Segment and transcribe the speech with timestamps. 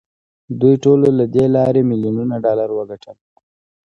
[0.59, 3.17] دوی ټولو له دې لارې میلیونونه ډالر وګټل